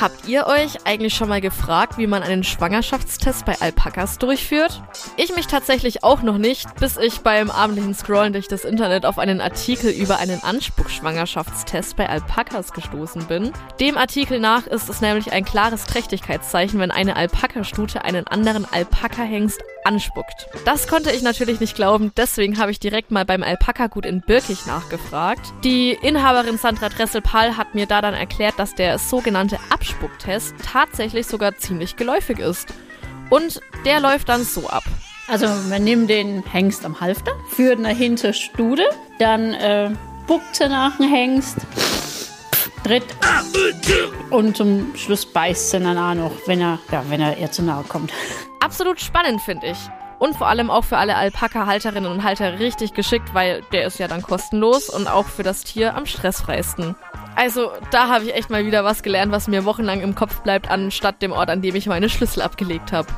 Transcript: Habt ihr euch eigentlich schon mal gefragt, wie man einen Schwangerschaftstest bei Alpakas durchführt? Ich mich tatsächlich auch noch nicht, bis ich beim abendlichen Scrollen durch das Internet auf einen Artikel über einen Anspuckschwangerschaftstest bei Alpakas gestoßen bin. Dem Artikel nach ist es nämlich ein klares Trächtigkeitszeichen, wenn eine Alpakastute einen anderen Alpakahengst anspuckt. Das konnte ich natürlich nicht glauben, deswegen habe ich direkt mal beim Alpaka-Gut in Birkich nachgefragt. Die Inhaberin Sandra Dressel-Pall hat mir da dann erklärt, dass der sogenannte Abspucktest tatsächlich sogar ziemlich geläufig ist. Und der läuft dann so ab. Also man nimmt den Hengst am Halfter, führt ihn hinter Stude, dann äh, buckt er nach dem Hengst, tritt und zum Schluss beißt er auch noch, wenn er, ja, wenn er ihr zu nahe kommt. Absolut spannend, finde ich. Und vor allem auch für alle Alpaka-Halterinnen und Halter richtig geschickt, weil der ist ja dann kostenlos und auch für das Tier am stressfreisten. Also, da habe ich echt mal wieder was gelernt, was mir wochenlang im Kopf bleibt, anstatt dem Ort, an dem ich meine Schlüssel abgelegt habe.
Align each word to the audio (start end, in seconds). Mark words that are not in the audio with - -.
Habt 0.00 0.26
ihr 0.26 0.46
euch 0.46 0.86
eigentlich 0.86 1.14
schon 1.14 1.28
mal 1.28 1.42
gefragt, 1.42 1.98
wie 1.98 2.06
man 2.06 2.22
einen 2.22 2.42
Schwangerschaftstest 2.42 3.44
bei 3.44 3.60
Alpakas 3.60 4.16
durchführt? 4.16 4.82
Ich 5.18 5.36
mich 5.36 5.46
tatsächlich 5.46 6.02
auch 6.02 6.22
noch 6.22 6.38
nicht, 6.38 6.74
bis 6.76 6.96
ich 6.96 7.18
beim 7.18 7.50
abendlichen 7.50 7.94
Scrollen 7.94 8.32
durch 8.32 8.48
das 8.48 8.64
Internet 8.64 9.04
auf 9.04 9.18
einen 9.18 9.42
Artikel 9.42 9.90
über 9.90 10.18
einen 10.18 10.42
Anspuckschwangerschaftstest 10.42 11.96
bei 11.96 12.08
Alpakas 12.08 12.72
gestoßen 12.72 13.26
bin. 13.26 13.52
Dem 13.78 13.98
Artikel 13.98 14.40
nach 14.40 14.66
ist 14.66 14.88
es 14.88 15.02
nämlich 15.02 15.32
ein 15.32 15.44
klares 15.44 15.84
Trächtigkeitszeichen, 15.84 16.80
wenn 16.80 16.90
eine 16.90 17.16
Alpakastute 17.16 18.02
einen 18.02 18.26
anderen 18.26 18.64
Alpakahengst 18.72 19.60
anspuckt. 19.84 20.48
Das 20.64 20.88
konnte 20.88 21.10
ich 21.10 21.22
natürlich 21.22 21.60
nicht 21.60 21.74
glauben, 21.74 22.12
deswegen 22.16 22.58
habe 22.58 22.70
ich 22.70 22.80
direkt 22.80 23.10
mal 23.10 23.24
beim 23.24 23.42
Alpaka-Gut 23.42 24.06
in 24.06 24.20
Birkich 24.20 24.66
nachgefragt. 24.66 25.52
Die 25.64 25.92
Inhaberin 25.92 26.58
Sandra 26.58 26.88
Dressel-Pall 26.88 27.56
hat 27.56 27.74
mir 27.74 27.86
da 27.86 28.00
dann 28.00 28.14
erklärt, 28.14 28.58
dass 28.58 28.74
der 28.74 28.98
sogenannte 28.98 29.58
Abspucktest 29.70 30.54
tatsächlich 30.64 31.26
sogar 31.26 31.56
ziemlich 31.56 31.96
geläufig 31.96 32.38
ist. 32.38 32.72
Und 33.30 33.60
der 33.84 34.00
läuft 34.00 34.28
dann 34.28 34.44
so 34.44 34.68
ab. 34.68 34.84
Also 35.28 35.46
man 35.68 35.84
nimmt 35.84 36.10
den 36.10 36.42
Hengst 36.44 36.84
am 36.84 37.00
Halfter, 37.00 37.32
führt 37.50 37.78
ihn 37.78 37.86
hinter 37.86 38.32
Stude, 38.32 38.82
dann 39.20 39.54
äh, 39.54 39.90
buckt 40.26 40.60
er 40.60 40.68
nach 40.68 40.96
dem 40.96 41.08
Hengst, 41.08 41.58
tritt 42.84 43.04
und 44.30 44.56
zum 44.56 44.94
Schluss 44.96 45.26
beißt 45.26 45.74
er 45.74 45.80
auch 45.90 46.14
noch, 46.14 46.32
wenn 46.46 46.60
er, 46.60 46.78
ja, 46.90 47.02
wenn 47.08 47.20
er 47.20 47.38
ihr 47.38 47.50
zu 47.50 47.62
nahe 47.62 47.84
kommt. 47.84 48.12
Absolut 48.60 49.00
spannend, 49.00 49.40
finde 49.42 49.68
ich. 49.68 49.78
Und 50.18 50.36
vor 50.36 50.48
allem 50.48 50.70
auch 50.70 50.84
für 50.84 50.98
alle 50.98 51.16
Alpaka-Halterinnen 51.16 52.10
und 52.10 52.22
Halter 52.22 52.58
richtig 52.58 52.92
geschickt, 52.92 53.32
weil 53.32 53.62
der 53.72 53.86
ist 53.86 53.98
ja 53.98 54.06
dann 54.06 54.20
kostenlos 54.20 54.90
und 54.90 55.08
auch 55.08 55.26
für 55.26 55.42
das 55.42 55.64
Tier 55.64 55.96
am 55.96 56.04
stressfreisten. 56.04 56.94
Also, 57.36 57.70
da 57.90 58.08
habe 58.08 58.24
ich 58.24 58.34
echt 58.34 58.50
mal 58.50 58.66
wieder 58.66 58.84
was 58.84 59.02
gelernt, 59.02 59.32
was 59.32 59.48
mir 59.48 59.64
wochenlang 59.64 60.02
im 60.02 60.14
Kopf 60.14 60.42
bleibt, 60.42 60.70
anstatt 60.70 61.22
dem 61.22 61.32
Ort, 61.32 61.48
an 61.48 61.62
dem 61.62 61.74
ich 61.74 61.86
meine 61.86 62.10
Schlüssel 62.10 62.42
abgelegt 62.42 62.92
habe. 62.92 63.08